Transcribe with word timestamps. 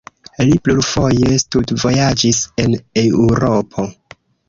Li 0.45 0.55
plurfoje 0.67 1.37
studvojaĝis 1.45 2.43
en 2.67 2.77
Eŭropo. 3.07 3.91